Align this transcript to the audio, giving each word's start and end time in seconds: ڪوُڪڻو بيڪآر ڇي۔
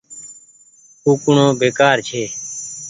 ڪوُڪڻو 1.03 1.47
بيڪآر 1.59 1.97
ڇي۔ 2.07 2.23